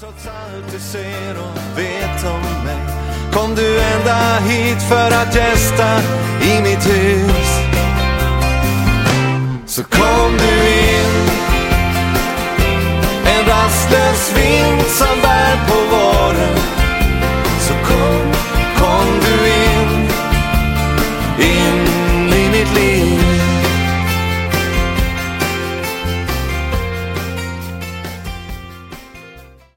Trots 0.00 0.26
allt 0.26 0.72
du 0.72 0.78
ser 0.78 1.34
och 1.38 1.78
vet 1.78 2.24
om 2.24 2.64
mig. 2.64 2.76
Kom 3.32 3.54
du 3.54 3.80
ända 3.80 4.38
hit 4.38 4.82
för 4.82 5.10
att 5.10 5.34
gästa 5.34 6.00
i 6.42 6.62
mitt 6.62 6.88
hus? 6.88 7.48
Så 9.66 9.84
kom 9.84 10.36
du 10.38 10.68
in. 10.68 11.30
En 13.26 13.46
rastlös 13.48 14.32
vind 14.36 14.86
som 14.86 15.20
bär 15.22 15.56
på 15.68 15.96
våren. 15.96 16.58
Så 17.60 17.72
kom, 17.72 18.32
kom 18.76 19.20
du 19.20 19.46
in. 19.48 20.08
In 21.40 22.32
i 22.32 22.48
mitt 22.50 22.74
liv. 22.74 23.15